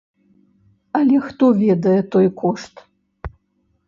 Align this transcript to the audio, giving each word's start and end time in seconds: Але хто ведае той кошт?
Але 0.99 1.19
хто 1.25 1.49
ведае 1.63 1.97
той 2.15 2.27
кошт? 2.41 2.73